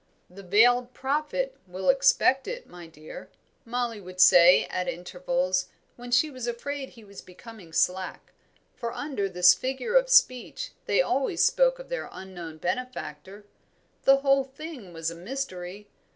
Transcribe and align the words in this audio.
"'The 0.31 0.41
veiled 0.41 0.95
Prophet' 0.95 1.57
will 1.67 1.87
expect 1.87 2.47
it, 2.47 2.65
my 2.65 2.87
dear," 2.87 3.29
Mollie 3.65 4.01
would 4.01 4.19
say, 4.19 4.65
at 4.65 4.87
intervals, 4.87 5.67
when 5.95 6.09
she 6.09 6.31
was 6.31 6.47
afraid 6.47 6.89
he 6.89 7.03
was 7.03 7.21
becoming 7.21 7.71
slack; 7.71 8.33
for 8.73 8.91
under 8.93 9.29
this 9.29 9.53
figure 9.53 9.93
of 9.95 10.09
speech 10.09 10.71
they 10.87 11.03
always 11.03 11.43
spoke 11.45 11.77
of 11.77 11.89
their 11.89 12.09
unknown 12.11 12.57
benefactor. 12.57 13.45
The 14.05 14.17
whole 14.21 14.45
thing 14.45 14.91
was 14.91 15.11
a 15.11 15.15
mystery. 15.15 15.87